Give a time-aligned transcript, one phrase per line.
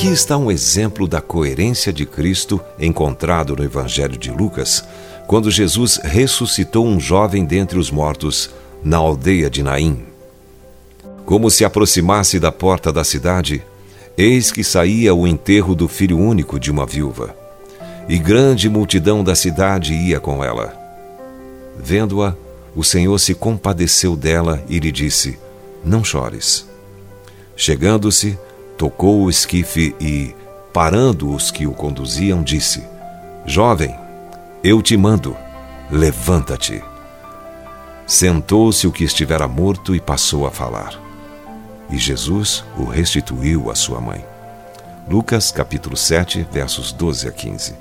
[0.00, 4.82] Aqui está um exemplo da coerência de Cristo encontrado no Evangelho de Lucas,
[5.26, 8.48] quando Jesus ressuscitou um jovem dentre os mortos
[8.82, 10.02] na aldeia de Naim.
[11.26, 13.62] Como se aproximasse da porta da cidade,
[14.16, 17.36] eis que saía o enterro do filho único de uma viúva,
[18.08, 20.72] e grande multidão da cidade ia com ela.
[21.78, 22.34] Vendo-a,
[22.74, 25.38] o Senhor se compadeceu dela e lhe disse:
[25.84, 26.66] Não chores.
[27.54, 28.38] Chegando-se,
[28.80, 30.34] tocou o esquife e,
[30.72, 32.82] parando os que o conduziam, disse:
[33.44, 33.94] Jovem,
[34.64, 35.36] eu te mando,
[35.90, 36.82] levanta-te.
[38.06, 40.98] Sentou-se o que estivera morto e passou a falar.
[41.90, 44.24] E Jesus o restituiu à sua mãe.
[45.06, 47.74] Lucas capítulo 7, versos 12 a 15.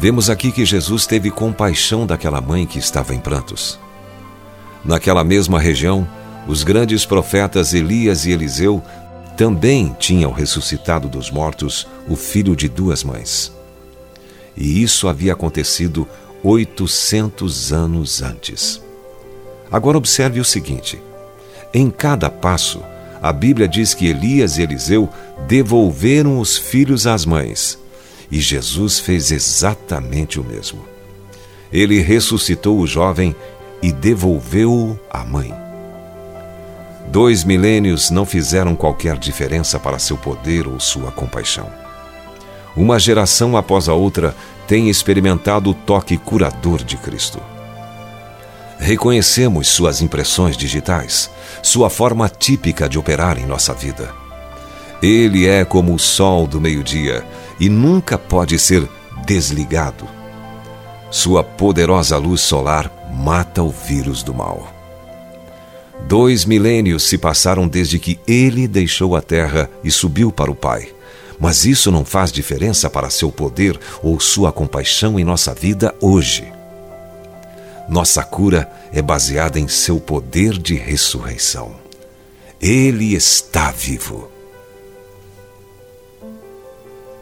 [0.00, 3.78] Vemos aqui que Jesus teve compaixão daquela mãe que estava em prantos.
[4.84, 6.08] Naquela mesma região,
[6.50, 8.82] os grandes profetas Elias e Eliseu
[9.36, 13.52] também tinham ressuscitado dos mortos o filho de duas mães.
[14.56, 16.08] E isso havia acontecido
[16.42, 18.82] 800 anos antes.
[19.70, 21.00] Agora observe o seguinte:
[21.72, 22.82] em cada passo,
[23.22, 25.08] a Bíblia diz que Elias e Eliseu
[25.46, 27.78] devolveram os filhos às mães,
[28.28, 30.84] e Jesus fez exatamente o mesmo.
[31.72, 33.36] Ele ressuscitou o jovem
[33.80, 35.69] e devolveu-o à mãe.
[37.08, 41.68] Dois milênios não fizeram qualquer diferença para seu poder ou sua compaixão.
[42.76, 44.34] Uma geração após a outra
[44.66, 47.40] tem experimentado o toque curador de Cristo.
[48.78, 51.30] Reconhecemos suas impressões digitais,
[51.62, 54.14] sua forma típica de operar em nossa vida.
[55.02, 57.24] Ele é como o sol do meio-dia
[57.58, 58.88] e nunca pode ser
[59.26, 60.06] desligado.
[61.10, 64.79] Sua poderosa luz solar mata o vírus do mal.
[66.06, 70.88] Dois milênios se passaram desde que ele deixou a terra e subiu para o Pai.
[71.38, 76.52] Mas isso não faz diferença para seu poder ou sua compaixão em nossa vida hoje.
[77.88, 81.72] Nossa cura é baseada em seu poder de ressurreição.
[82.60, 84.30] Ele está vivo.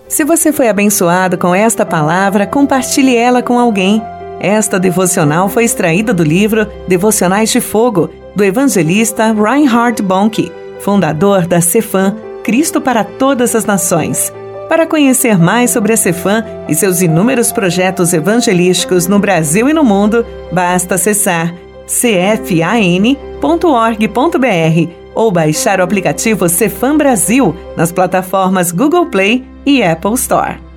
[0.09, 4.03] Se você foi abençoado com esta palavra, compartilhe ela com alguém.
[4.41, 11.61] Esta devocional foi extraída do livro Devocionais de Fogo do evangelista Reinhard Bonnke, fundador da
[11.61, 14.33] Cefam Cristo para Todas as Nações.
[14.69, 19.83] Para conhecer mais sobre a Cefam e seus inúmeros projetos evangelísticos no Brasil e no
[19.83, 21.55] mundo, basta acessar
[21.87, 23.09] cfan.org.br
[25.15, 30.68] ou baixar o aplicativo Cefam Brasil nas plataformas Google Play e Apple Store.